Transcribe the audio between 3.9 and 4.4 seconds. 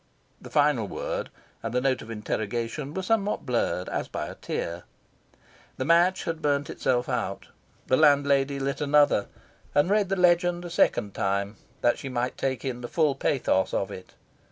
by a